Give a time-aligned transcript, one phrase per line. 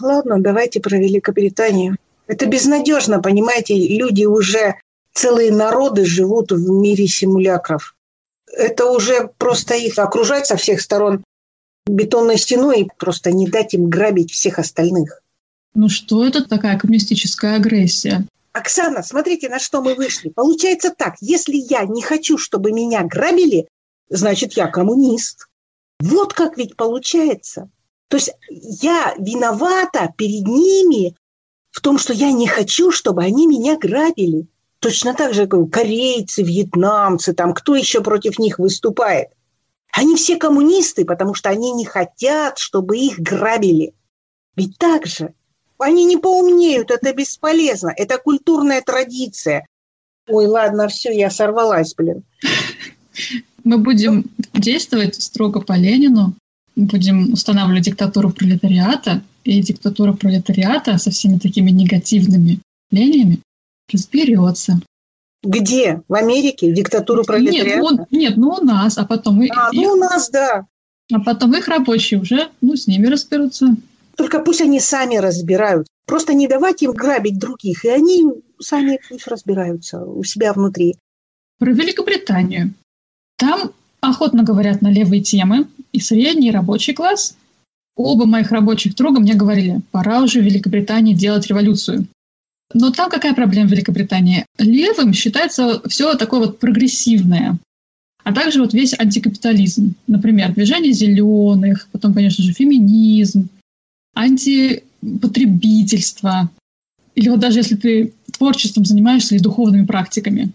[0.00, 1.96] Ладно, давайте про Великобританию.
[2.26, 4.76] Это безнадежно, понимаете, люди уже,
[5.12, 7.94] целые народы живут в мире симулякров.
[8.46, 11.24] Это уже просто их окружать со всех сторон
[11.86, 15.20] бетонной стеной и просто не дать им грабить всех остальных.
[15.74, 18.26] Ну что это такая коммунистическая агрессия?
[18.52, 20.28] Оксана, смотрите, на что мы вышли.
[20.28, 23.66] Получается так, если я не хочу, чтобы меня грабили,
[24.10, 25.48] значит, я коммунист.
[26.00, 27.70] Вот как ведь получается.
[28.12, 28.30] То есть
[28.82, 31.16] я виновата перед ними
[31.70, 34.48] в том, что я не хочу, чтобы они меня грабили.
[34.80, 39.28] Точно так же, как корейцы, вьетнамцы, там, кто еще против них выступает.
[39.92, 43.94] Они все коммунисты, потому что они не хотят, чтобы их грабили.
[44.56, 45.32] Ведь так же.
[45.78, 47.94] Они не поумнеют, это бесполезно.
[47.96, 49.66] Это культурная традиция.
[50.28, 52.24] Ой, ладно, все, я сорвалась, блин.
[53.64, 56.34] Мы будем действовать строго по Ленину,
[56.76, 63.40] будем устанавливать диктатуру пролетариата, и диктатура пролетариата со всеми такими негативными явлениями
[63.92, 64.80] разберется.
[65.42, 66.02] Где?
[66.08, 66.72] В Америке?
[66.72, 67.80] Диктатуру пролетариата?
[67.80, 69.40] Нет, ну, нет, ну у нас, а потом...
[69.40, 70.66] А, их, ну у нас, да.
[71.12, 73.76] А потом их рабочие уже, ну, с ними разберутся.
[74.16, 75.88] Только пусть они сами разбирают.
[76.06, 78.24] Просто не давать им грабить других, и они
[78.60, 80.96] сами пусть разбираются у себя внутри.
[81.58, 82.74] Про Великобританию.
[83.36, 87.36] Там охотно говорят на левые темы, и средний, и рабочий класс.
[87.96, 92.06] Оба моих рабочих друга мне говорили, пора уже в Великобритании делать революцию.
[92.74, 94.46] Но там какая проблема в Великобритании?
[94.58, 97.58] Левым считается все такое вот прогрессивное,
[98.24, 99.94] а также вот весь антикапитализм.
[100.06, 103.50] Например, движение зеленых, потом, конечно же, феминизм,
[104.14, 106.50] антипотребительство.
[107.14, 110.50] Или вот даже если ты творчеством занимаешься или духовными практиками.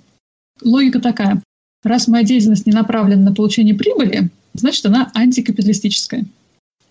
[0.63, 1.43] Логика такая.
[1.87, 6.25] Раз моя деятельность не направлена на получение прибыли, значит, она антикапиталистическая.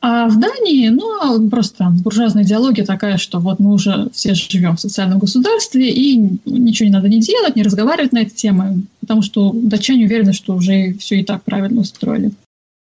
[0.00, 4.76] А в Дании, ну, просто там буржуазная идеология такая, что вот мы уже все живем
[4.76, 9.22] в социальном государстве, и ничего не надо не делать, не разговаривать на эти темы, потому
[9.22, 12.30] что датчане уверены, что уже все и так правильно устроили.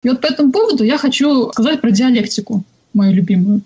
[0.03, 2.63] И вот по этому поводу я хочу сказать про диалектику,
[2.93, 3.61] мою любимую.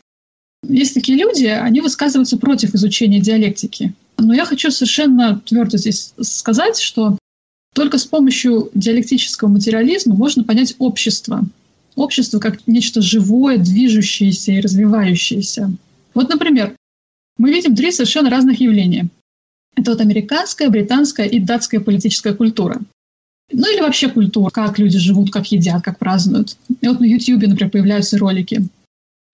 [0.68, 3.94] Есть такие люди, они высказываются против изучения диалектики.
[4.18, 7.18] Но я хочу совершенно твердо здесь сказать, что
[7.76, 11.44] только с помощью диалектического материализма можно понять общество.
[11.98, 15.74] Общество как нечто живое, движущееся и развивающееся.
[16.14, 16.74] Вот, например,
[17.38, 19.10] мы видим три совершенно разных явления.
[19.76, 22.80] Это вот американская, британская и датская политическая культура.
[23.52, 26.56] Ну или вообще культура, как люди живут, как едят, как празднуют.
[26.80, 28.66] И вот на YouTube, например, появляются ролики.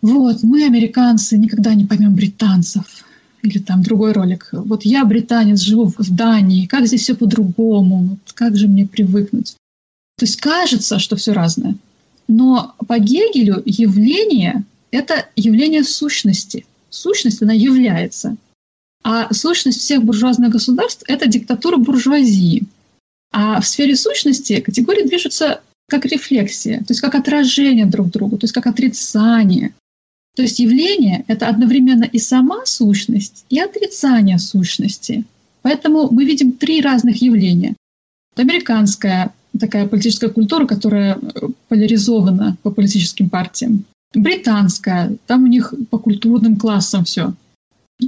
[0.01, 3.05] Вот, мы, американцы, никогда не поймем британцев.
[3.43, 4.49] Или там другой ролик.
[4.51, 9.55] Вот я, британец, живу в Дании, как здесь все по-другому, как же мне привыкнуть?
[10.17, 11.75] То есть кажется, что все разное.
[12.27, 16.65] Но по Гегелю явление– это явление сущности.
[16.89, 18.37] Сущность, она является.
[19.03, 22.67] А сущность всех буржуазных государств– это диктатура буржуазии.
[23.31, 28.45] А в сфере сущности категории движутся как рефлексия, то есть как отражение друг друга, то
[28.45, 29.73] есть как отрицание.
[30.35, 35.25] То есть явление— это одновременно и сама сущность, и отрицание сущности.
[35.61, 37.75] Поэтому мы видим три разных явления.
[38.35, 43.83] Американская такая политическая культура, которая э, поляризована по политическим партиям.
[44.13, 47.33] Британская, там у них по культурным классам все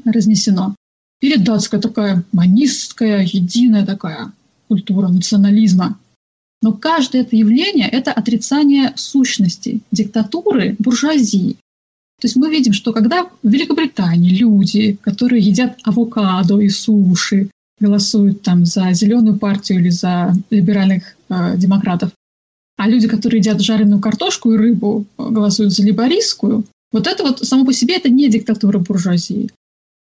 [0.05, 0.75] разнесено.
[1.21, 4.31] Или датская такая манистская, единая такая
[4.67, 5.99] культура национализма.
[6.61, 11.57] Но каждое это явление— это отрицание сущности, диктатуры, буржуазии.
[12.23, 17.49] То есть мы видим, что когда в Великобритании люди, которые едят авокадо и суши,
[17.81, 22.11] голосуют там за зеленую партию или за либеральных э, демократов,
[22.77, 26.63] а люди, которые едят жареную картошку и рыбу, голосуют за либористскую,
[26.93, 29.49] вот это вот само по себе это не диктатура буржуазии.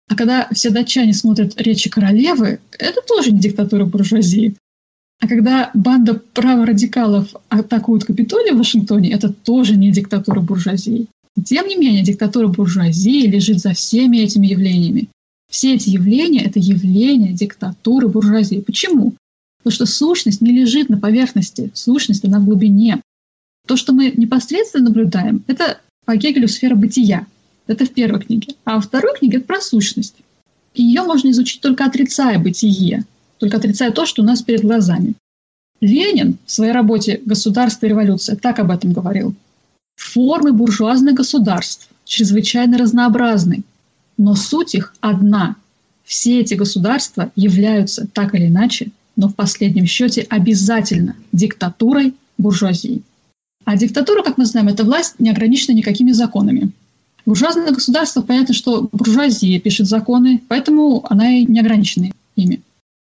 [0.09, 4.57] А когда все датчане смотрят речи королевы, это тоже не диктатура буржуазии.
[5.21, 11.09] А когда банда праворадикалов атакуют Капитолий в Вашингтоне, это тоже не диктатура буржуазии.
[11.45, 15.09] Тем не менее, диктатура буржуазии лежит за всеми этими явлениями.
[15.51, 18.61] Все эти явления— это явления диктатуры буржуазии.
[18.61, 19.15] Почему?
[19.59, 23.03] Потому что сущность не лежит на поверхности, сущность она в глубине.
[23.67, 27.27] То, что мы непосредственно наблюдаем, это по Гегелю сфера бытия.
[27.67, 28.55] Это в первой книге.
[28.65, 30.15] А во второй книге это про сущность.
[30.75, 33.05] Ее можно изучить только отрицая бытие,
[33.39, 35.15] только отрицая то, что у нас перед глазами.
[35.81, 39.35] Ленин в своей работе «Государство и революция» так об этом говорил.
[39.97, 43.65] Формы буржуазных государств чрезвычайно разнообразны,
[44.17, 45.57] но суть их одна.
[46.05, 53.03] Все эти государства являются так или иначе, но в последнем счете обязательно диктатурой буржуазии.
[53.65, 56.71] А диктатура, как мы знаем, это власть, не ограничена никакими законами.
[57.25, 62.63] Буржуазное государство, понятно, что буржуазия пишет законы, поэтому она и не ограничена ими.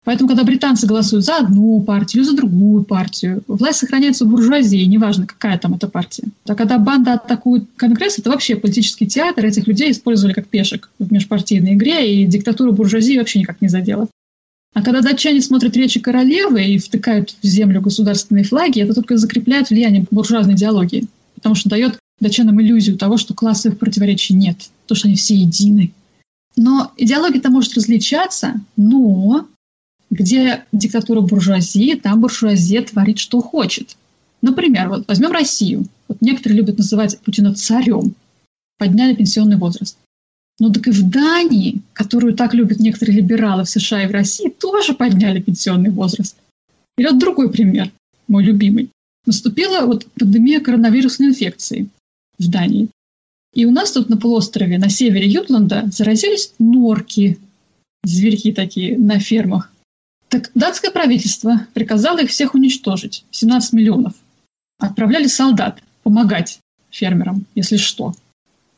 [0.04, 5.26] Поэтому, когда британцы голосуют за одну партию, за другую партию, власть сохраняется у буржуазии, неважно,
[5.26, 6.24] какая там эта партия.
[6.46, 11.12] А когда банда атакует Конгресс, это вообще политический театр, этих людей использовали как пешек в
[11.12, 14.08] межпартийной игре, и диктатура буржуазии вообще никак не задела.
[14.74, 19.70] А когда датчане смотрят речи королевы и втыкают в землю государственные флаги, это только закрепляет
[19.70, 24.56] влияние буржуазной идеологии, потому что дает датчанам иллюзию того, что классовых противоречий нет,
[24.86, 25.92] то, что они все едины.
[26.56, 29.46] Но идеология-то может различаться, но
[30.10, 33.96] где диктатура буржуазии, там буржуазия творит, что хочет.
[34.42, 35.86] Например, вот возьмем Россию.
[36.06, 38.14] Вот некоторые любят называть Путина царем.
[38.78, 39.98] Подняли пенсионный возраст.
[40.60, 44.48] Ну так и в Дании, которую так любят некоторые либералы в США и в России,
[44.48, 46.36] тоже подняли пенсионный возраст.
[46.96, 47.90] Или вот другой пример,
[48.26, 48.90] мой любимый.
[49.26, 51.88] Наступила вот пандемия коронавирусной инфекции
[52.38, 52.88] в Дании.
[53.54, 57.38] И у нас тут на полуострове, на севере Ютланда, заразились норки,
[58.04, 59.72] зверьки такие на фермах.
[60.28, 64.12] Так датское правительство приказало их всех уничтожить, 17 миллионов.
[64.78, 66.60] Отправляли солдат помогать
[66.90, 68.14] фермерам, если что.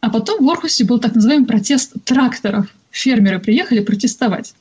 [0.01, 2.75] А потом в Орхусе был так называемый протест тракторов.
[2.91, 4.55] Фермеры приехали протестовать.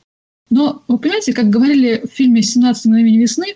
[0.50, 3.56] Но вы понимаете, как говорили в фильме «17 мгновений весны»,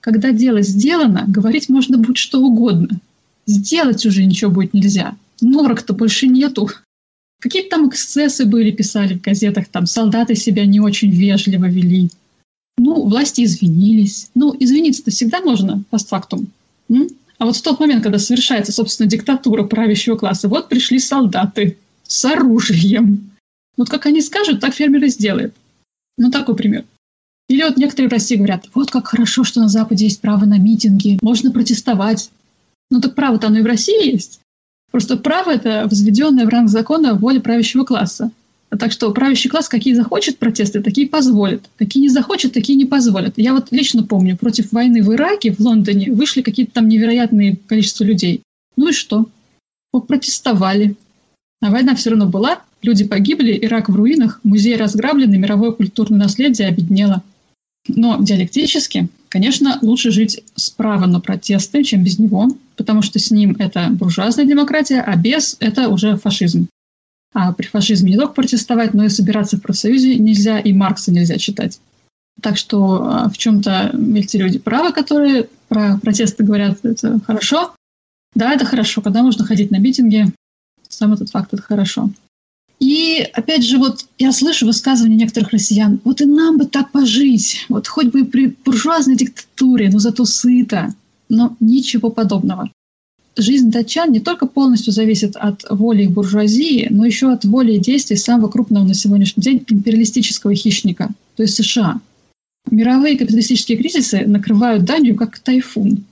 [0.00, 2.98] когда дело сделано, говорить можно будет что угодно.
[3.46, 5.16] Сделать уже ничего будет нельзя.
[5.40, 6.68] Норок-то больше нету.
[7.40, 12.10] Какие-то там эксцессы были, писали в газетах, там солдаты себя не очень вежливо вели.
[12.78, 14.30] Ну, власти извинились.
[14.34, 16.48] Ну, извиниться-то всегда можно постфактум.
[16.88, 17.08] М?
[17.38, 22.24] А вот в тот момент, когда совершается, собственно, диктатура правящего класса, вот пришли солдаты с
[22.24, 23.30] оружием.
[23.76, 25.54] Вот как они скажут, так фермеры сделают.
[26.18, 26.84] Ну, такой пример.
[27.48, 30.58] Или вот некоторые в России говорят, вот как хорошо, что на Западе есть право на
[30.58, 32.30] митинги, можно протестовать.
[32.90, 34.40] Ну так право-то оно и в России есть.
[34.90, 38.30] Просто право– это возведенное в ранг закона воля правящего класса.
[38.78, 41.68] Так что правящий класс какие захочет протесты, такие позволит.
[41.76, 43.34] Какие не захочет, такие не позволят.
[43.36, 48.04] Я вот лично помню, против войны в Ираке, в Лондоне, вышли какие-то там невероятные количество
[48.04, 48.42] людей.
[48.76, 49.28] Ну и что?
[49.92, 50.96] Протестовали.
[51.60, 56.68] А война все равно была, люди погибли, Ирак в руинах, музей разграблены, мировое культурное наследие
[56.68, 57.22] обеднело.
[57.88, 63.54] Но диалектически, конечно, лучше жить справа на протесты, чем без него, потому что с ним
[63.58, 66.68] это буржуазная демократия, а без– это уже фашизм.
[67.34, 71.38] А при фашизме не только протестовать, но и собираться в профсоюзе нельзя, и Маркса нельзя
[71.38, 71.80] читать.
[72.40, 77.74] Так что а, в чем-то эти люди правы, которые про протесты говорят, это хорошо.
[78.34, 80.26] Да, это хорошо, когда можно ходить на митинги,
[80.88, 82.10] сам этот факт это хорошо.
[82.80, 87.64] И опять же, вот я слышу высказывания некоторых россиян, вот и нам бы так пожить,
[87.68, 90.92] вот хоть бы при буржуазной диктатуре, но зато сыто.
[91.28, 92.70] Но ничего подобного
[93.36, 98.16] жизнь датчан не только полностью зависит от воли буржуазии, но еще от воли и действий
[98.16, 102.00] самого крупного на сегодняшний день империалистического хищника, то есть США.
[102.70, 106.04] Мировые капиталистические кризисы накрывают Данию как тайфун.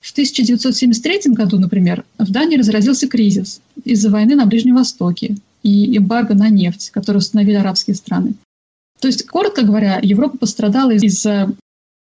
[0.00, 6.34] В 1973 году, например, в Дании разразился кризис из-за войны на Ближнем Востоке и эмбарго
[6.34, 8.34] на нефть, который установили арабские страны.
[9.00, 11.50] То есть, коротко говоря, Европа пострадала из-за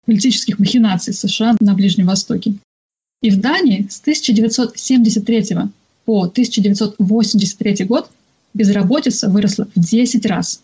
[0.05, 2.53] политических махинаций США на Ближнем Востоке.
[3.21, 5.45] И в Дании с 1973
[6.05, 8.09] по 1983 год
[8.53, 10.61] безработица выросла в 10 раз.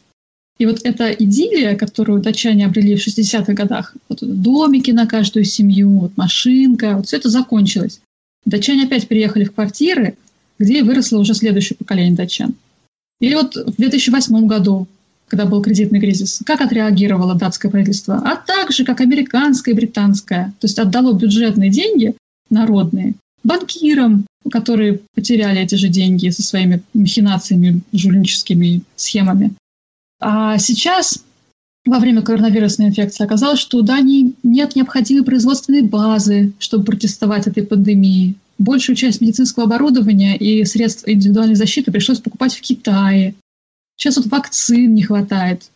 [0.58, 6.00] И вот эта идиллия, которую датчане обрели в 60-х годах, вот домики на каждую семью,
[6.00, 8.00] вот машинка, вот все это закончилось.
[8.46, 10.16] Датчане опять переехали в квартиры,
[10.58, 12.56] где выросло уже следующее поколение датчан.
[13.20, 14.88] Или вот в 2008 году,
[15.28, 18.22] когда был кредитный кризис, как отреагировало датское правительство?
[18.24, 20.54] А так же, как американское и британское.
[20.60, 22.16] То есть отдало бюджетные деньги
[22.56, 29.54] народные, банкирам, которые потеряли эти же деньги со своими махинациями, жульническими схемами.
[30.20, 31.24] А сейчас,
[31.86, 37.64] во время коронавирусной инфекции, оказалось, что у Дании нет необходимой производственной базы, чтобы протестовать этой
[37.64, 38.36] пандемии.
[38.58, 43.36] Большую часть медицинского оборудования и средств индивидуальной защиты пришлось покупать в Китае.
[43.98, 45.70] Сейчас вот вакцин не хватает.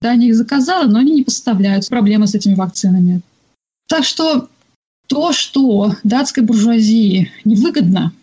[0.00, 1.88] Дания их заказала, но они не поставляют.
[1.88, 3.20] Проблемы с этими вакцинами.
[3.88, 4.48] Так что
[5.12, 8.14] то, что датской буржуазии невыгодно,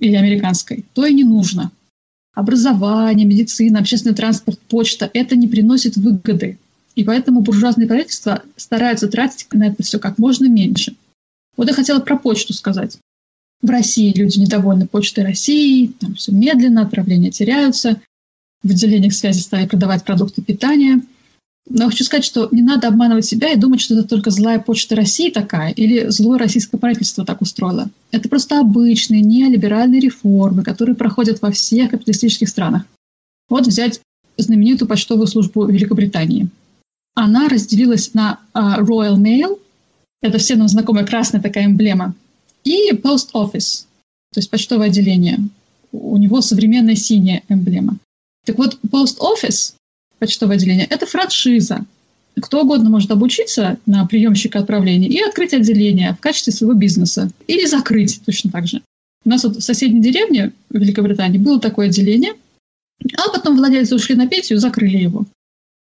[0.00, 1.70] или американской, то и не нужно.
[2.34, 6.58] Образование, медицина, общественный транспорт, почта– это не приносит выгоды.
[6.94, 10.96] И поэтому буржуазные правительства стараются тратить на это все как можно меньше.
[11.58, 12.98] Вот я хотела про почту сказать.
[13.60, 18.00] В России люди недовольны почтой России, там все медленно, отправления теряются,
[18.62, 21.02] в отделениях связи стали продавать продукты питания.
[21.68, 24.96] Но хочу сказать, что не надо обманывать себя и думать, что это только злая почта
[24.96, 27.88] России такая или злое российское правительство так устроило.
[28.10, 32.84] Это просто обычные неолиберальные реформы, которые проходят во всех капиталистических странах.
[33.48, 34.00] Вот взять
[34.36, 36.48] знаменитую почтовую службу Великобритании.
[37.14, 39.58] Она разделилась на uh, Royal Mail,
[40.22, 42.14] это всем нам знакомая красная такая эмблема,
[42.64, 43.84] и Post Office,
[44.32, 45.38] то есть почтовое отделение.
[45.92, 47.98] У него современная синяя эмблема.
[48.46, 49.74] Так вот, Post Office
[50.22, 51.84] почтовое отделение– это франшиза.
[52.40, 57.28] Кто угодно может обучиться на приемщика отправлений и открыть отделение в качестве своего бизнеса.
[57.48, 58.82] Или закрыть точно так же.
[59.24, 62.34] У нас вот в соседней деревне в Великобритании было такое отделение,
[63.16, 65.26] а потом владельцы ушли на пенсию, закрыли его.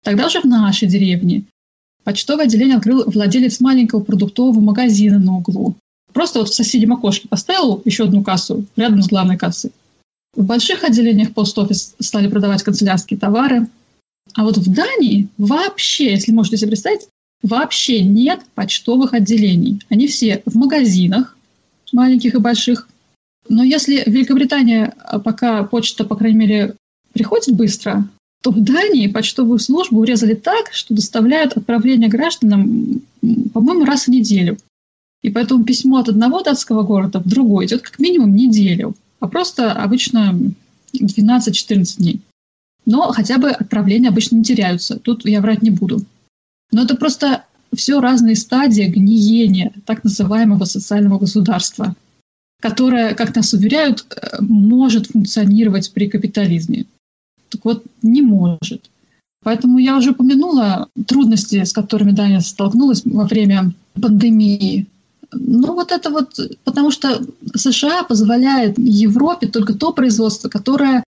[0.03, 1.45] Тогда уже в нашей деревне
[2.03, 5.77] почтовое отделение открыл владелец маленького продуктового магазина на углу.
[6.13, 9.71] Просто вот в соседнем окошке поставил еще одну кассу рядом с главной кассой.
[10.35, 13.69] В больших отделениях пост-офис стали продавать канцелярские товары,
[14.35, 17.09] а вот в Дании вообще, если можете себе представить,
[17.43, 19.81] вообще нет почтовых отделений.
[19.89, 21.37] Они все в магазинах,
[21.93, 22.89] маленьких и больших.
[23.49, 26.77] Но если в Великобритании а, пока почта, по крайней мере,
[27.13, 28.09] приходит быстро,
[28.43, 33.03] то в Дании почтовую службу урезали так, что доставляют отправление гражданам,
[33.53, 34.59] по-моему, раз в неделю.
[35.23, 39.73] И поэтому письмо от одного датского города в другой идет как минимум неделю, а просто
[39.73, 40.39] обычно
[40.93, 42.21] 12-14 дней.
[42.87, 44.99] Но хотя бы отправления обычно не теряются.
[44.99, 46.05] Тут я врать не буду.
[46.73, 51.95] Но это просто все разные стадии гниения так называемого социального государства,
[52.61, 56.87] которое, как нас уверяют, э, может функционировать при капитализме.
[57.49, 58.91] Так вот, не может.
[59.43, 64.87] Поэтому я уже упомянула трудности, с которыми Дания столкнулась во время пандемии.
[65.33, 67.21] Ну вот это вот, потому что
[67.55, 71.05] США позволяет Европе только то производство, которое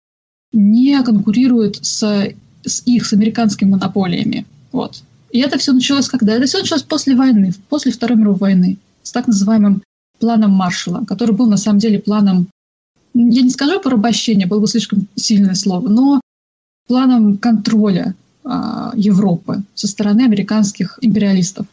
[0.53, 2.33] не конкурирует с,
[2.65, 4.47] с их, с американскими монополиями.
[4.73, 5.03] Вот.
[5.31, 6.35] И это все началось когда?
[6.35, 9.83] Это все началось после войны, после Второй мировой войны, с так называемым
[10.19, 12.49] планом Маршалла, который был на самом деле планом,
[13.15, 16.21] я не скажу порабощения, было бы слишком сильное слово, но
[16.87, 21.67] планом контроля а, Европы со стороны американских империалистов.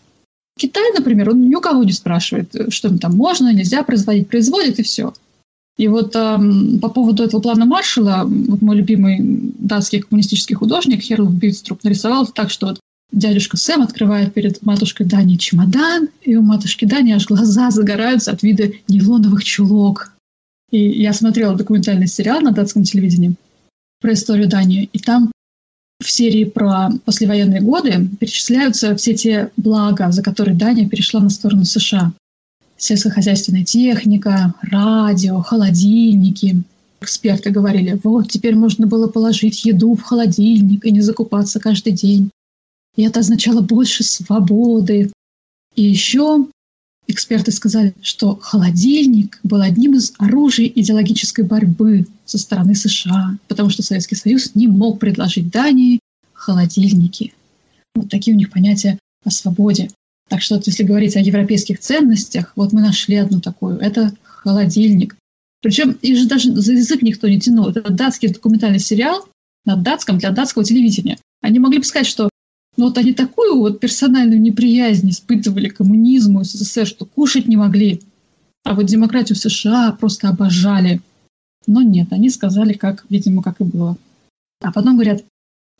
[0.58, 4.80] Китай, например, он ни у кого не спрашивает, что им там можно, нельзя производить, производит
[4.80, 5.14] и все.
[5.78, 6.38] И вот э,
[6.82, 9.20] по поводу этого плана Маршала, вот мой любимый
[9.58, 12.80] датский коммунистический художник Херл Битструп нарисовал так, что вот
[13.12, 18.44] дядюшка Сэм открывает перед матушкой Дани чемодан, и у матушки Дани аж глаза загораются от
[18.44, 20.14] вида нейлоновых чулок.
[20.72, 23.36] И я смотрела документальный сериал на датском телевидении
[24.00, 25.32] про историю Дании, и там
[26.04, 31.66] в серии про послевоенные годы перечисляются все те блага, за которые Дания перешла на сторону
[31.66, 32.14] США
[32.84, 36.64] сельскохозяйственная техника, радио, холодильники.
[37.00, 42.30] Эксперты говорили, вот теперь можно было положить еду в холодильник и не закупаться каждый день.
[42.96, 45.12] И это означало больше свободы.
[45.76, 46.46] И еще
[47.08, 53.82] эксперты сказали, что холодильник был одним из оружий идеологической борьбы со стороны США, потому что
[53.82, 56.00] Советский Союз не мог предложить Дании
[56.34, 57.34] холодильники.
[57.96, 59.90] Вот такие у них понятия о свободе.
[60.30, 63.78] Так что вот если говорить о европейских ценностях, вот мы нашли одну такую.
[63.78, 65.16] Это холодильник.
[65.62, 67.68] Причем их же даже за язык никто не тянул.
[67.68, 69.28] Это датский документальный сериал
[69.66, 71.18] на датском для датского телевидения.
[71.42, 72.30] Они могли бы сказать, что
[72.76, 78.02] ну вот они такую вот персональную неприязнь испытывали к коммунизму СССР, что кушать не могли.
[78.64, 81.02] А вот демократию США просто обожали.
[81.68, 83.98] Но нет, они сказали, как, видимо, как и было.
[84.62, 85.24] А потом говорят,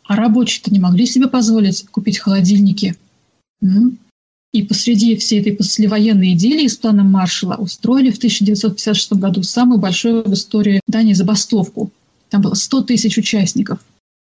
[0.04, 2.96] а рабочие-то не могли себе позволить купить холодильники.
[3.62, 3.98] М?
[4.54, 10.22] И посреди всей этой послевоенной идиллии с планом Маршала устроили в 1956 году самую большую
[10.22, 11.90] в истории Дании забастовку.
[12.30, 13.80] Там было 100 тысяч участников.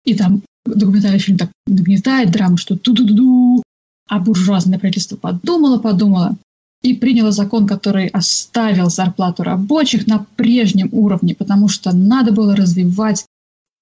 [0.06, 3.62] И там документальный фильм так нагнетает драму, что ту-ду-ду-ду.
[4.08, 6.36] А буржуазное правительство подумало, подумало
[6.82, 13.26] и приняло закон, который оставил зарплату рабочих на прежнем уровне, потому что надо было развивать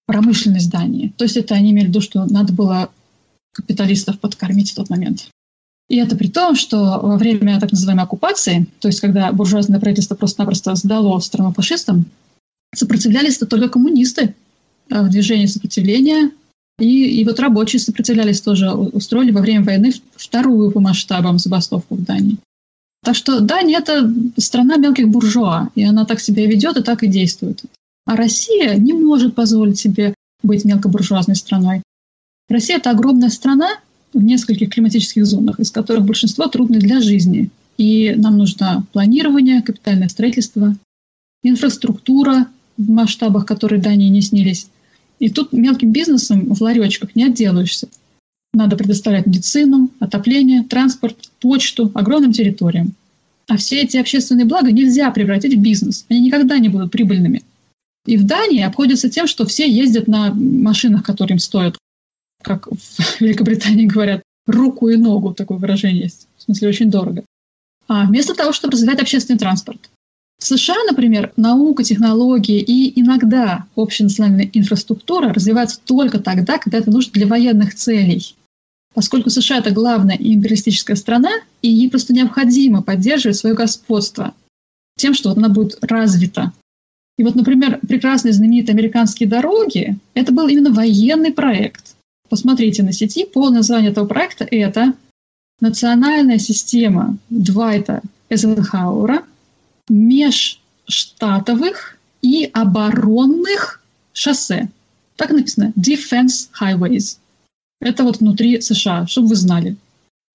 [0.07, 1.12] промышленность Дании.
[1.17, 2.91] То есть это они имели в виду, что надо было
[3.53, 5.29] капиталистов подкормить в тот момент.
[5.88, 10.14] И это при том, что во время так называемой оккупации, то есть когда буржуазное правительство
[10.14, 12.07] просто-напросто сдало страну фашистам,
[12.75, 14.35] сопротивлялись -то только коммунисты
[14.91, 16.31] э, в движении сопротивления.
[16.81, 22.03] И, и вот рабочие сопротивлялись тоже, устроили во время войны вторую по масштабам забастовку в
[22.03, 22.38] Дании.
[23.05, 27.07] Так что Дания– это страна мелких буржуа, и она так себя ведет и так и
[27.07, 27.62] действует.
[28.07, 31.83] А Россия не может позволить себе быть мелкобуржуазной страной.
[32.49, 33.69] Россия– это огромная страна,
[34.14, 37.50] в нескольких климатических зонах, из которых большинство трудны для жизни.
[37.76, 40.76] И нам нужно планирование, капитальное строительство,
[41.42, 44.68] инфраструктура в масштабах, которые Дании не снились.
[45.18, 47.88] И тут мелким бизнесом в ларечках не отделаешься.
[48.52, 52.94] Надо предоставлять медицину, отопление, транспорт, почту огромным территориям.
[53.49, 56.06] А все эти общественные блага нельзя превратить в бизнес.
[56.09, 57.42] Они никогда не будут прибыльными.
[58.06, 61.76] И в Дании обходится тем, что все ездят на машинах, которые им стоят,
[62.45, 66.29] как в Великобритании говорят, руку и ногу, такое выражение есть.
[66.37, 67.25] В смысле, очень дорого.
[67.89, 69.91] А вместо того, чтобы развивать общественный транспорт.
[70.39, 77.13] В США, например, наука, технологии и иногда общенациональная инфраструктура развиваются только тогда, когда это нужно
[77.13, 78.35] для военных целей.
[78.95, 81.31] Поскольку США– это главная империалистическая страна,
[81.63, 84.35] и ей просто необходимо поддерживать свое господство
[84.97, 86.53] тем, что вот она будет развита.
[87.17, 91.94] И вот, например, прекрасные знаменитые американские дороги– это был именно военный проект.
[92.35, 94.95] Посмотрите на сети, полное название этого проекта– это
[95.61, 99.23] «Национальная система Двайта Эйзенхауэра
[99.88, 103.81] межштатовых и оборонных
[104.12, 104.69] шоссе.
[105.14, 107.19] Так написано Defense Highways.
[107.81, 109.76] Это вот внутри США, чтобы вы знали.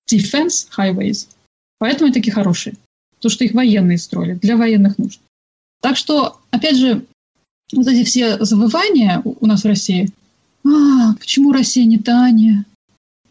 [0.10, 1.28] Defense Highways.
[1.80, 2.78] Поэтому они такие хорошие.
[3.20, 5.20] То, что их военные строили, для военных нужд.
[5.82, 7.06] Так что, опять же,
[7.74, 10.14] вот эти все завывания у нас в России.
[10.66, 12.66] А, почему Россия не Дания?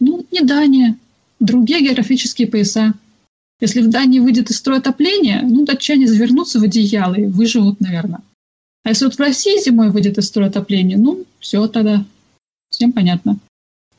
[0.00, 0.96] Ну, не Дания.
[1.40, 2.94] Другие географические пояса.
[3.60, 8.20] Если в Дании выйдет из строя отопление, ну, датчане завернутся в одеяло и выживут, наверное.
[8.84, 12.04] А если вот в России зимой выйдет из строя отопление, ну, все тогда.
[12.70, 13.38] Всем понятно.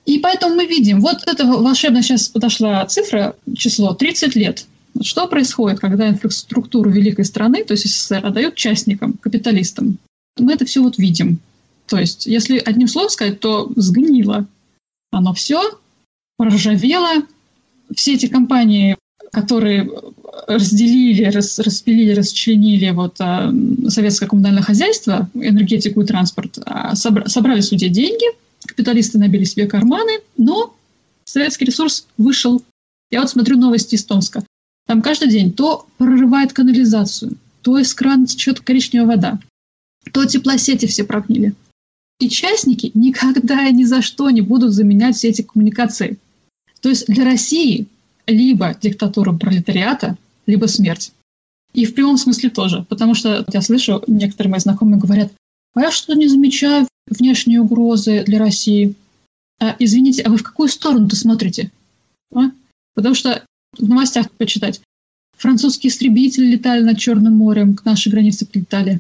[0.06, 4.66] И поэтому мы видим, вот это волшебно сейчас подошла цифра, число 30 лет.
[5.02, 9.98] Что происходит, когда инфраструктуру великой страны, то есть СССР, отдают частникам, капиталистам?
[10.38, 11.40] Мы это все вот видим.
[11.90, 14.46] То есть, если одним словом сказать, то сгнило.
[15.12, 15.62] Оно все
[16.38, 17.24] проржавело.
[17.94, 18.96] Все эти компании
[19.32, 19.90] которые
[20.48, 23.54] разделили, рас, распилили, расчленили вот, а,
[23.88, 28.26] советское коммунальное хозяйство, энергетику и транспорт, а, собра, собрали с людей деньги,
[28.66, 30.76] капиталисты набили себе карманы, но
[31.26, 32.64] советский ресурс вышел.
[33.12, 34.44] Я вот смотрю новости из Томска.
[34.88, 39.40] Там каждый день то прорывает канализацию, то из крана течет коричневая вода,
[40.12, 41.54] то теплосети все прогнили.
[42.20, 46.18] И частники никогда и ни за что не будут заменять все эти коммуникации.
[46.82, 47.88] То есть для России
[48.28, 51.12] либо диктатура пролетариата, либо смерть.
[51.74, 55.32] И в прямом смысле тоже, потому что я слышу, некоторые мои знакомые говорят,
[55.76, 58.96] а я что-то не замечаю внешние угрозы для России.
[59.60, 61.72] А, извините, а вы в какую сторону-то смотрите?
[62.34, 62.52] А?
[62.96, 63.44] Потому что
[63.78, 64.82] в новостях почитать.
[65.38, 69.00] Французские истребители летали над Черным морем, к нашей границе прилетали.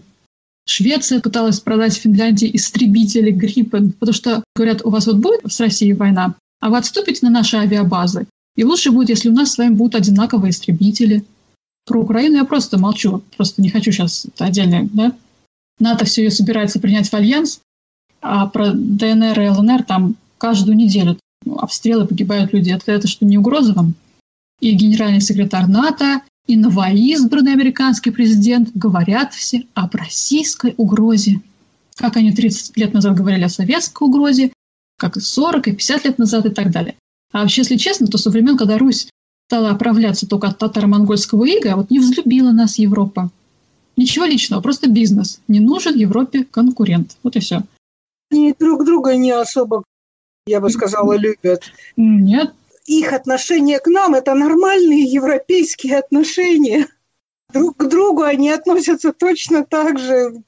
[0.70, 5.94] Швеция пыталась продать Финляндии истребители Гриппен, потому что, говорят, у вас вот будет с Россией
[5.94, 9.74] война, а вы отступите на наши авиабазы, и лучше будет, если у нас с вами
[9.74, 11.26] будут одинаковые истребители.
[11.88, 15.14] Про Украину я просто молчу, просто не хочу сейчас это отдельно, да?
[15.80, 17.62] НАТО все ее собирается принять в альянс,
[18.22, 21.18] а про ДНР и ЛНР там каждую неделю
[21.58, 22.70] обстрелы, погибают люди.
[22.70, 23.96] Это, это что, не угроза вам?
[24.60, 31.42] И генеральный секретарь НАТО, и новоизбранный американский президент говорят все об российской угрозе.
[31.96, 34.52] Как они 30 лет назад говорили о советской угрозе,
[34.98, 36.96] как и 40, и 50 лет назад и так далее.
[37.32, 39.10] А вообще, если честно, то со времен, когда Русь
[39.48, 43.30] стала оправляться только от татаро-монгольского ига, вот не взлюбила нас Европа.
[43.96, 45.42] Ничего личного, просто бизнес.
[45.48, 47.18] Не нужен Европе конкурент.
[47.22, 47.62] Вот и все.
[48.32, 49.84] Они друг друга не особо,
[50.48, 51.72] я бы сказала, любят.
[51.96, 52.54] Нет.
[52.90, 56.88] Их отношение к нам– это нормальные европейские отношения.
[57.54, 60.42] Друг к другу они относятся точно так же,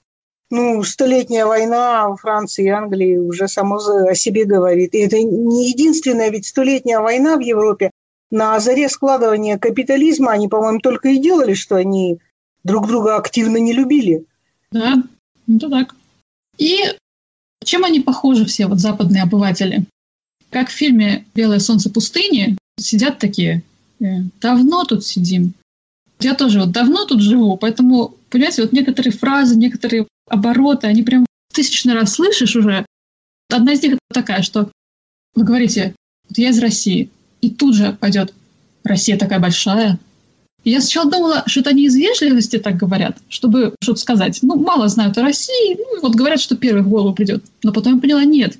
[0.49, 4.95] ну, столетняя война в Франции и Англии уже само о себе говорит.
[4.95, 7.91] И это не единственная ведь столетняя война в Европе.
[8.31, 12.17] На заре складывания капитализма они, по-моему, только и делали, что они
[12.63, 14.25] друг друга активно не любили.
[14.71, 14.95] Да,
[15.47, 15.93] это так.
[16.57, 16.85] И
[17.63, 19.85] чем они похожи все, вот западные обыватели?
[20.51, 23.63] Как в фильме «Белое солнце пустыни» сидят такие,
[23.99, 24.05] «Э,
[24.41, 25.53] давно тут сидим.
[26.19, 31.25] Я тоже вот давно тут живу, поэтому, понимаете, вот некоторые фразы, некоторые обороты, они прям
[31.53, 32.85] тысячный раз слышишь уже.
[33.49, 34.69] Одна из них такая, что
[35.35, 35.95] вы говорите,
[36.27, 37.09] вот я из России,
[37.39, 38.33] и тут же пойдет,
[38.83, 39.99] Россия такая большая.
[40.63, 44.39] И я сначала думала, что это они из вежливости так говорят, чтобы что-то сказать.
[44.41, 47.43] Ну, мало знают о России, ну, вот говорят, что первый в голову придет.
[47.63, 48.57] Но потом я поняла, нет.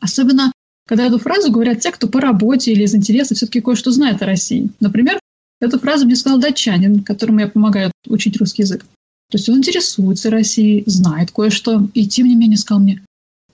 [0.00, 0.52] Особенно,
[0.86, 4.26] когда эту фразу говорят те, кто по работе или из интереса все-таки кое-что знает о
[4.26, 4.70] России.
[4.80, 5.18] Например,
[5.60, 8.84] эту фразу мне сказал датчанин, которому я помогаю учить русский язык.
[9.30, 13.02] То есть он интересуется Россией, знает кое-что, и тем не менее сказал мне,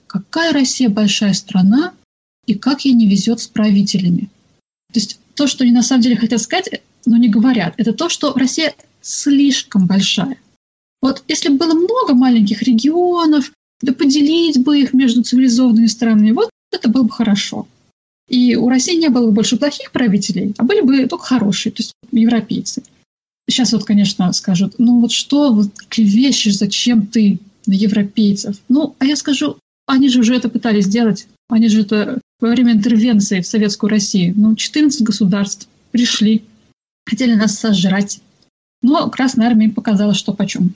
[0.07, 1.93] какая Россия большая страна,
[2.47, 4.31] и как ей не везет с правителями.
[4.93, 8.09] То есть то, что они на самом деле хотят сказать, но не говорят, это то,
[8.09, 10.39] что Россия слишком большая.
[11.01, 16.51] Вот если бы было много маленьких регионов, да поделить бы их между цивилизованными странами, вот
[16.73, 17.67] это было бы хорошо.
[18.29, 21.83] И у России не было бы больше плохих правителей, а были бы только хорошие, то
[21.83, 22.83] есть европейцы.
[23.49, 28.57] Сейчас вот, конечно, скажут, ну вот что, вот клевещешь, зачем ты на европейцев?
[28.69, 31.27] Ну, а я скажу, они же уже это пытались сделать.
[31.49, 34.35] Они же это во время интервенции в Советскую Россию.
[34.37, 36.45] Ну, 14 государств пришли,
[37.07, 38.21] хотели нас сожрать.
[38.83, 40.75] Но Красная Армия показала, что почем.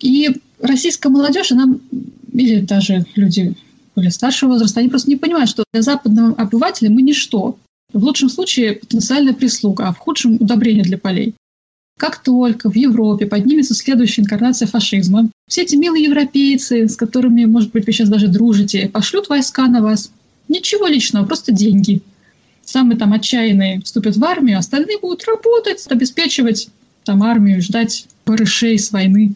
[0.00, 1.78] И российская молодежь, она,
[2.32, 3.54] или даже люди
[3.98, 7.58] более старшего возраста, они просто не понимают, что для западного обывателя мы ничто.
[7.92, 11.34] В лучшем случае потенциальная прислуга, а в худшем– удобрение для полей.
[11.98, 17.72] Как только в Европе поднимется следующая инкарнация фашизма, все эти милые европейцы, с которыми, может
[17.72, 20.12] быть, вы сейчас даже дружите, пошлют войска на вас.
[20.46, 22.00] Ничего личного, просто деньги.
[22.64, 26.68] Самые там отчаянные вступят в армию, остальные будут работать, обеспечивать
[27.02, 29.34] там армию, ждать барышей с войны.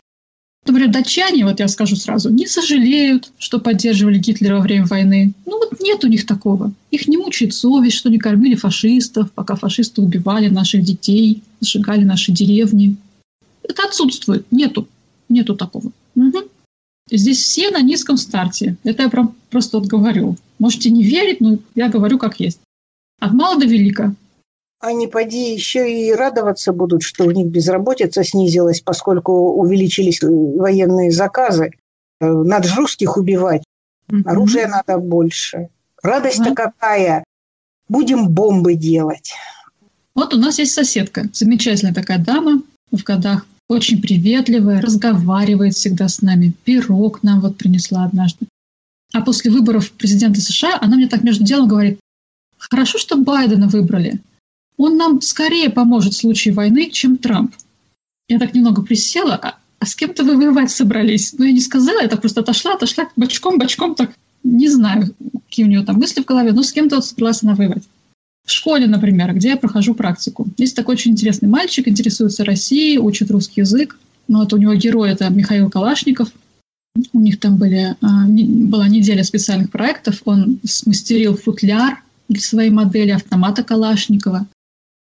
[0.65, 5.33] Например, датчане, вот я скажу сразу, не сожалеют, что поддерживали Гитлера во время войны.
[5.45, 6.73] Ну вот нет у них такого.
[6.93, 12.31] Их не мучает совесть, что не кормили фашистов, пока фашисты убивали наших детей, сжигали наши
[12.31, 12.97] деревни.
[13.63, 14.47] Это отсутствует.
[14.53, 14.87] Нету.
[15.29, 15.91] Нету такого.
[16.15, 16.39] Угу.
[17.11, 18.77] Здесь все на низком старте.
[18.85, 20.37] Это я прям просто вот говорю.
[20.61, 22.61] Можете не верить, но я говорю как есть.
[23.19, 24.15] От мала до велика.
[24.83, 31.71] Они, поди, еще и радоваться будут, что у них безработица снизилась, поскольку увеличились военные заказы.
[32.21, 33.63] Э, надо же русских убивать.
[34.11, 34.23] Mm-hmm.
[34.29, 35.69] Оружия надо больше.
[36.03, 36.55] Радость-то mm-hmm.
[36.55, 37.23] какая.
[37.89, 39.35] Будем бомбы делать.
[40.17, 41.29] Вот у нас есть соседка.
[41.33, 43.47] Замечательная такая дама в годах.
[43.69, 46.55] Очень приветливая, разговаривает всегда с нами.
[46.65, 48.49] Пирог нам вот принесла однажды.
[49.13, 52.01] А после выборов президента США она мне так между делом говорит,
[52.59, 54.21] хорошо, что Байдена выбрали
[54.77, 57.55] он нам скорее поможет в случае войны, чем Трамп.
[58.29, 61.35] Я так немного присела, а, а с кем-то вы воевать собрались?
[61.37, 64.13] Ну, я не сказала, я так просто отошла, отошла бочком, бочком, так
[64.45, 65.15] не знаю,
[65.49, 67.85] какие у нее там мысли в голове, но с кем-то вот собралась она воевать.
[68.45, 70.49] В школе, например, где я прохожу практику.
[70.57, 73.99] Есть такой очень интересный мальчик, интересуется Россией, учит русский язык.
[74.27, 76.29] Ну, вот у него герой– это Михаил Калашников.
[77.13, 80.23] У них там были, а, была неделя специальных проектов.
[80.25, 84.47] Он смастерил футляр для своей модели автомата Калашникова.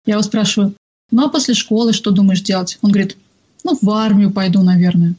[0.07, 0.75] Я его спрашиваю,
[1.11, 2.79] ну а после школы что думаешь делать?
[2.83, 3.17] Он говорит,
[3.65, 5.15] ну в армию пойду, наверное.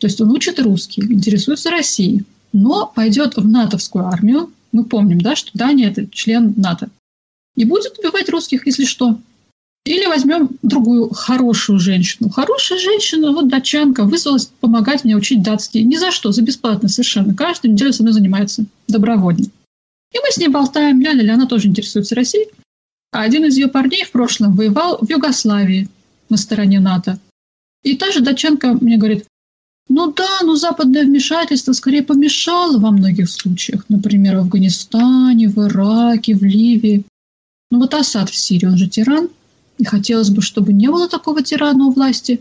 [0.00, 4.50] То есть он учит русский, интересуется Россией, но пойдет в натовскую армию.
[4.72, 6.88] Мы помним, да, что Дания– это член НАТО.
[7.56, 9.18] И будет убивать русских, если что.
[9.84, 12.30] Или возьмем другую хорошую женщину.
[12.30, 15.82] Хорошая женщина, вот датчанка, вызвалась помогать мне учить датский.
[15.82, 17.34] Ни за что, за бесплатно совершенно.
[17.34, 19.44] Каждую неделю со мной занимается добровольно.
[20.12, 22.48] И мы с ней болтаем, ля-ля-ля, она тоже интересуется Россией.
[23.14, 25.88] А один из ее парней в прошлом воевал в Югославии
[26.28, 27.20] на стороне НАТО.
[27.84, 29.24] И та же датчанка мне говорит,
[29.88, 33.84] ну да, но западное вмешательство скорее помешало во многих случаях.
[33.88, 37.04] Например, в Афганистане, в Ираке, в Ливии.
[37.70, 39.28] Ну вот Асад в Сирии, он же тиран.
[39.78, 42.40] И хотелось бы, чтобы не было такого тирана у власти.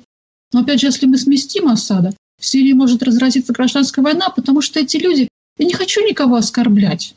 [0.53, 4.79] Но опять же, если мы сместим Асада, в Сирии может разразиться гражданская война, потому что
[4.79, 5.29] эти люди...
[5.59, 7.13] Я не хочу никого оскорблять,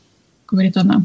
[0.47, 1.03] говорит она.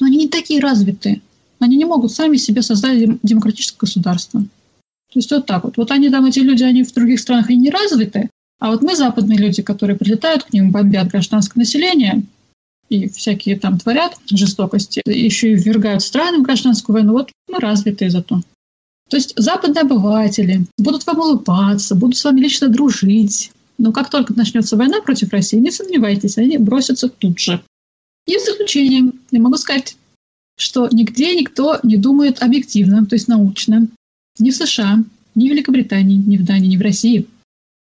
[0.00, 1.20] Но они не такие развитые.
[1.64, 4.40] Они не могут сами себе создать демократическое государство.
[4.40, 5.76] То есть вот так вот.
[5.76, 8.96] Вот они там, эти люди, они в других странах и не развиты, а вот мы,
[8.96, 12.22] западные люди, которые прилетают к ним, бомбят гражданское население
[12.88, 18.10] и всякие там творят жестокости, еще и ввергают страны в гражданскую войну, вот мы развитые
[18.10, 18.40] зато.
[19.08, 23.52] То есть западные обыватели будут вам улыбаться, будут с вами лично дружить.
[23.76, 27.62] Но как только начнется война против России, не сомневайтесь, они бросятся тут же.
[28.26, 29.96] И в заключение я могу сказать,
[30.56, 33.88] что нигде никто не думает объективно, то есть научно,
[34.38, 35.02] ни в США,
[35.34, 37.26] ни в Великобритании, ни в Дании, ни в России,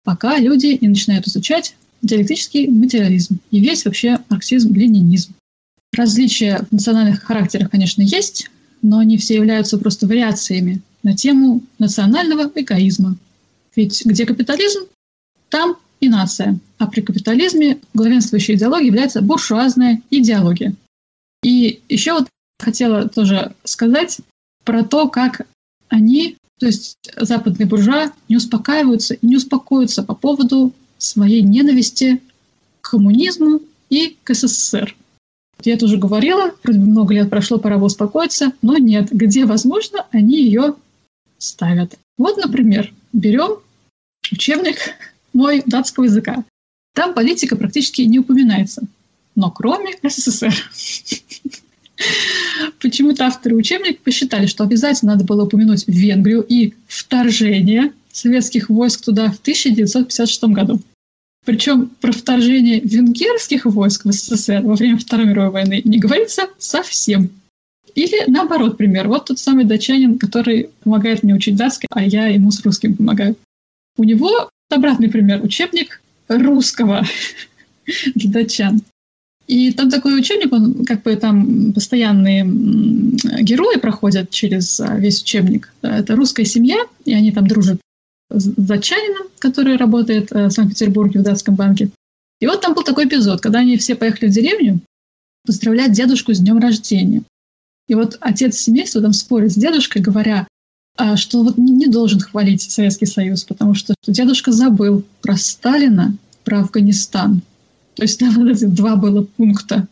[0.04, 5.34] пока люди не начинают изучать диалектический материализм и весь вообще марксизм-ленинизм.
[5.96, 8.50] Различия в национальных характерах, конечно, есть,
[8.82, 13.16] но они все являются просто вариациями на тему национального эгоизма.
[13.74, 14.80] Ведь где капитализм,
[15.48, 16.58] там и нация.
[16.78, 20.74] А при капитализме главенствующей идеологией является буржуазная идеология.
[21.42, 22.28] И еще вот
[22.58, 24.18] хотела тоже сказать
[24.64, 25.46] про то, как
[25.88, 32.20] они, то есть западные буржуа, не успокаиваются не успокоятся по поводу своей ненависти
[32.80, 34.94] к коммунизму и к СССР.
[35.64, 40.06] Я тоже говорила, вроде бы много лет прошло, пора бы успокоиться, но нет, где возможно,
[40.12, 40.74] они ее
[41.38, 41.98] ставят.
[42.16, 43.58] Вот, например, берем
[44.30, 44.76] учебник
[45.32, 46.44] мой датского языка.
[46.94, 48.82] Там политика практически не упоминается,
[49.34, 50.54] но кроме СССР.
[52.80, 59.30] Почему-то авторы учебника посчитали, что обязательно надо было упомянуть Венгрию и вторжение советских войск туда
[59.30, 60.80] в 1956 году.
[61.44, 67.30] Причем про вторжение венгерских войск в СССР во время Второй мировой войны не говорится совсем.
[67.94, 69.08] Или наоборот пример.
[69.08, 73.36] Вот тот самый датчанин, который помогает мне учить датский, а я ему с русским помогаю.
[73.96, 75.42] У него обратный пример.
[75.42, 77.04] Учебник русского
[78.14, 78.82] для датчан.
[79.48, 85.72] И там такой учебник, он как бы там постоянные герои проходят через а, весь учебник.
[85.80, 87.80] Это русская семья, и они там дружат
[88.30, 91.88] с датчанином, который работает э, в Санкт-Петербурге в датском банке.
[92.40, 94.80] И вот там был такой эпизод, когда они все поехали в деревню
[95.46, 97.22] поздравлять дедушку с днем рождения.
[97.88, 100.46] И вот отец семейства там спорит с дедушкой, говоря,
[100.98, 106.60] а, что вот не должен хвалить Советский Союз, потому что дедушка забыл про Сталина, про
[106.60, 107.40] Афганистан.
[107.98, 109.88] То есть там вот эти два было пункта.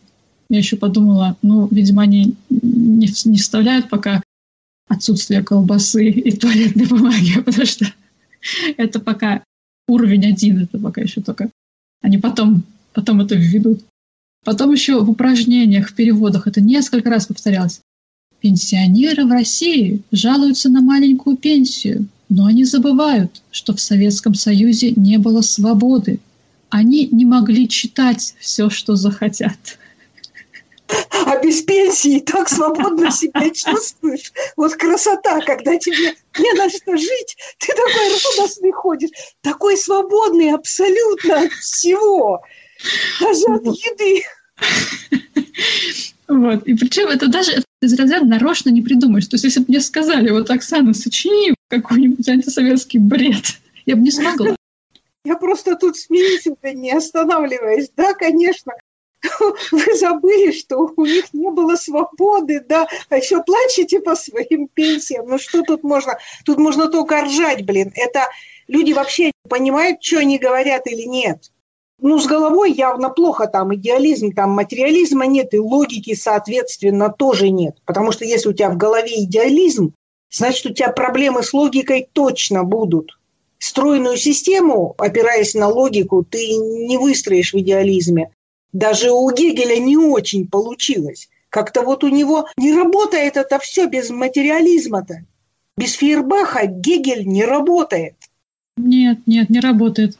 [0.49, 4.23] Я еще подумала, ну, видимо, они не, не вставляют пока
[4.87, 7.85] отсутствие колбасы и туалетной бумаги, потому что
[8.77, 9.43] это пока
[9.89, 11.51] уровень один, это пока еще только.
[12.01, 13.83] Они потом, потом это введут.
[14.45, 17.81] Потом еще в упражнениях, в переводах это несколько раз повторялось.
[18.41, 25.19] Пенсионеры в России жалуются на маленькую пенсию, но они забывают, что в Советском Союзе не
[25.19, 26.21] было свободы.
[26.77, 29.79] Они не могли читать все, что захотят.
[31.25, 34.31] А без пенсии так свободно себя чувствуешь.
[34.59, 39.09] Вот красота, когда тебе не на что жить, ты такой радостный ходишь,
[39.41, 42.43] такой свободный абсолютно от всего,
[43.23, 44.25] даже от еды.
[46.29, 46.67] Вот.
[46.67, 49.29] И причем это даже из разряда нарочно не придумаешь.
[49.29, 53.47] То есть, если бы мне сказали, вот, Оксана, сочини какой-нибудь антисоветский бред,
[53.87, 54.57] я бы не смогла.
[55.27, 57.91] Я просто тут смеюсь, не останавливаясь.
[57.97, 58.73] Да, конечно,
[59.73, 65.27] вы забыли, что у них не было свободы, да, а еще плачете по своим пенсиям.
[65.27, 66.17] Ну что тут можно?
[66.45, 67.91] Тут можно только ржать, блин.
[67.97, 68.29] Это
[68.69, 71.51] люди вообще понимают, что они говорят или нет.
[71.99, 77.79] Ну, с головой явно плохо, там идеализм, там материализма нет, и логики, соответственно, тоже нет.
[77.85, 79.93] Потому что если у тебя в голове идеализм,
[80.31, 83.19] значит, у тебя проблемы с логикой точно будут.
[83.59, 88.31] Стройную систему, опираясь на логику, ты не выстроишь в идеализме.
[88.73, 91.29] Даже у Гегеля не очень получилось.
[91.49, 95.25] Как-то вот у него не работает это все без материализма-то.
[95.79, 98.15] Без Фейербаха Гегель не работает.
[98.77, 100.19] Нет, нет, не работает.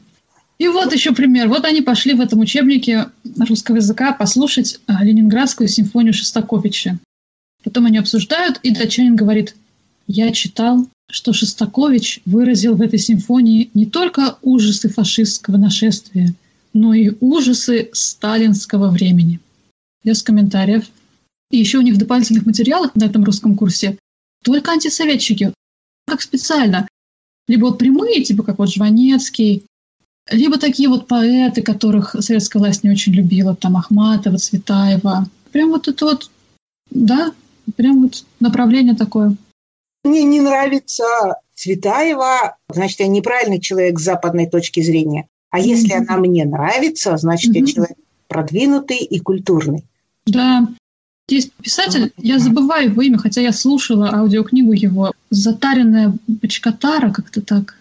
[0.59, 1.49] И вот еще пример.
[1.49, 3.07] Вот они пошли в этом учебнике
[3.39, 6.99] русского языка послушать а, Ленинградскую симфонию Шостаковича.
[7.63, 9.55] Потом они обсуждают, и датчанин говорит,
[10.07, 16.35] я читал, что Шостакович выразил в этой симфонии не только ужасы фашистского нашествия,
[16.73, 19.41] но и ужасы сталинского времени.
[20.05, 20.85] Без комментариев.
[21.51, 23.99] И еще у них в дополнительных материалах на этом русском курсе
[24.43, 25.53] только антисоветчики,
[26.07, 26.87] как специально.
[27.49, 29.65] Либо вот прямые, типа как вот Жванецкий,
[30.31, 35.29] либо такие вот поэты, которых советская власть не очень любила, там Ахматова, Цветаева.
[35.53, 36.31] Прям вот это вот,
[36.91, 37.33] да,
[37.77, 39.37] прям вот направление такое.
[40.07, 41.05] Мне не нравится
[41.55, 45.27] Цветаева, значит, я неправильный человек с западной точки зрения.
[45.51, 46.07] А если mm-hmm.
[46.09, 47.61] она мне нравится, значит, mm-hmm.
[47.61, 49.85] я человек продвинутый и культурный.
[50.27, 50.69] Да.
[51.29, 57.77] Есть писатель, я забываю его имя, хотя я слушала аудиокнигу его «Затаренная бочкотара», как-то так.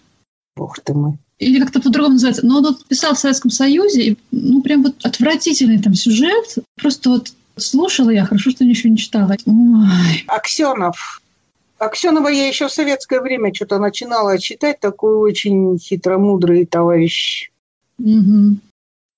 [0.56, 2.46] Бог ты мой или как-то по-другому называется.
[2.46, 6.56] Но он вот писал в Советском Союзе, и, ну, прям вот отвратительный там сюжет.
[6.80, 9.36] Просто вот слушала я, хорошо, что ничего не читала.
[9.44, 10.24] Ой.
[10.28, 11.20] Аксенов.
[11.78, 17.50] Аксенова я еще в советское время что-то начинала читать, такой очень хитромудрый товарищ.
[17.98, 18.58] Угу.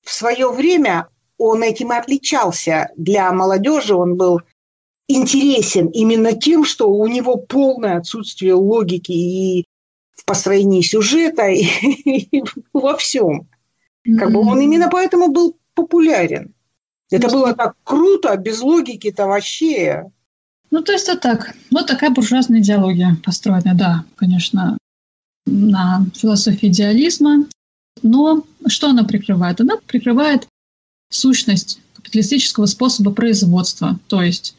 [0.02, 2.90] В свое время он этим и отличался.
[2.96, 4.40] Для молодежи он был
[5.08, 9.64] интересен именно тем, что у него полное отсутствие логики и
[10.16, 11.62] в построении сюжета и,
[12.30, 13.48] и во всем.
[14.18, 16.54] Как бы он именно поэтому был популярен.
[17.10, 20.10] Это было так круто, без логики-то вообще.
[20.78, 21.56] Ну, то есть это так.
[21.72, 24.78] Вот такая буржуазная идеология построена, да, конечно,
[25.44, 27.46] на философии идеализма.
[28.04, 29.60] Но что она прикрывает?
[29.60, 30.46] Она прикрывает
[31.10, 33.98] сущность капиталистического способа производства.
[34.06, 34.54] То есть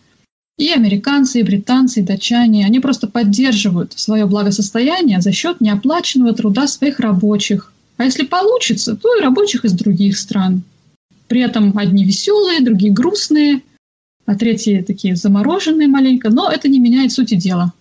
[0.57, 6.67] и американцы, и британцы, и датчане, они просто поддерживают свое благосостояние за счет неоплаченного труда
[6.67, 7.71] своих рабочих.
[7.95, 10.63] А если получится, то и рабочих из других стран.
[11.29, 13.61] При этом одни веселые, другие грустные,
[14.29, 17.73] а третьи такие замороженные маленько, но это не меняет сути дела.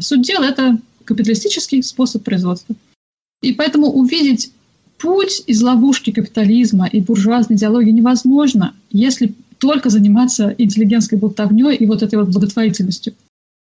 [0.00, 2.74] Суть дела– это капиталистический способ производства.
[3.42, 4.50] И поэтому увидеть
[4.96, 12.02] путь из ловушки капитализма и буржуазной идеологии невозможно, если только заниматься интеллигентской болтовней и вот
[12.02, 13.12] этой вот благотворительностью.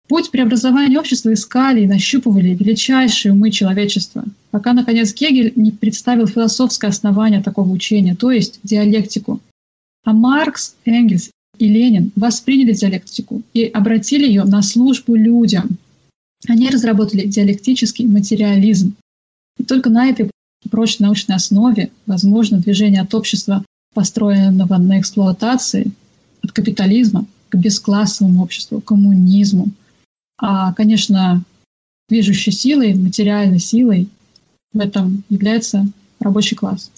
[0.08, 6.86] Путь преобразования общества искали и нащупывали величайшие умы человечества, пока, наконец, Гегель не представил философское
[6.86, 9.38] основание такого учения, то есть диалектику.
[10.02, 15.78] А Маркс, Энгельс и Ленин восприняли диалектику и обратили ее на службу людям.
[16.48, 18.94] Они разработали диалектический материализм.
[19.58, 20.30] И только на этой
[20.70, 23.64] прочной научной основе возможно движение от общества,
[23.94, 25.90] построенного на эксплуатации,
[26.42, 29.70] от капитализма к бесклассовому обществу, коммунизму.
[30.38, 31.42] А, конечно,
[32.08, 34.08] движущей силой, материальной силой
[34.72, 35.86] в этом является
[36.20, 36.90] рабочий класс.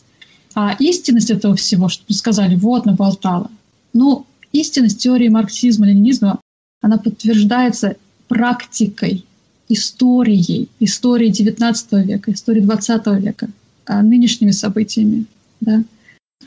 [0.54, 3.50] А истинность этого всего, что сказали, вот, наболтала.
[3.92, 6.40] Ну, истинность теории марксизма-ленинизма,
[6.80, 7.96] она подтверждается
[8.28, 9.24] практикой,
[9.68, 13.50] историей, историей XIX века, историей XX века,
[13.86, 15.26] а нынешними событиями.
[15.60, 15.82] Да?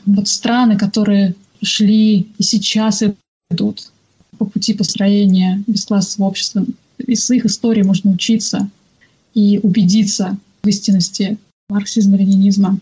[0.06, 3.02] Вот страны, которые шли и сейчас
[3.50, 3.90] идут
[4.38, 6.64] по пути построения бесклассового общества,
[6.98, 8.68] из их истории можно учиться
[9.34, 11.38] и убедиться в истинности
[11.68, 12.78] марксизма-ленинизма.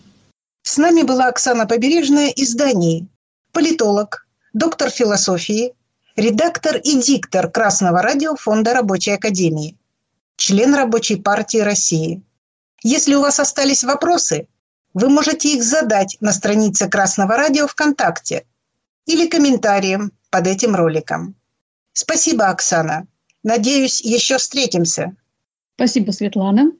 [0.62, 3.06] С нами была Оксана Побережная из Дании,
[3.52, 5.74] политолог, доктор философии,
[6.16, 9.76] редактор и диктор Красного радио Фонда Рабочей Академии,
[10.36, 12.22] член Рабочей партии России.
[12.82, 14.48] Если у вас остались вопросы,
[14.94, 18.44] вы можете их задать на странице Красного радио ВКонтакте
[19.06, 21.34] или комментарием под этим роликом.
[21.92, 23.06] Спасибо, Оксана.
[23.42, 25.14] Надеюсь, еще встретимся.
[25.76, 26.72] Спасибо, Светлана.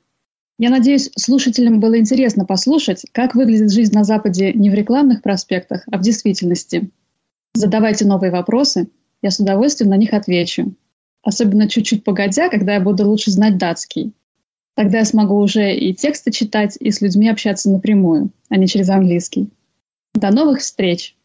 [0.59, 5.85] Я надеюсь, слушателям было интересно послушать, как выглядит жизнь на Западе не в рекламных проспектах,
[5.91, 6.91] а в действительности.
[7.55, 8.89] Задавайте новые вопросы,
[9.23, 10.75] я с удовольствием на них отвечу.
[11.23, 14.13] Особенно чуть-чуть погодя, когда я буду лучше знать датский.
[14.77, 18.89] Тогда я смогу уже и тексты читать, и с людьми общаться напрямую, а не через
[18.89, 19.51] английский.
[20.15, 21.17] До новых встреч!